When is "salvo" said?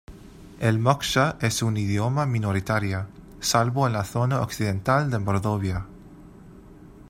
3.39-3.85